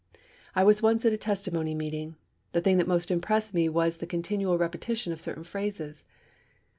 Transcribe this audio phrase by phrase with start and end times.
[0.55, 2.15] I was once at a testimony meeting.
[2.53, 6.05] The thing that most impressed me was the continual repetition of certain phrases.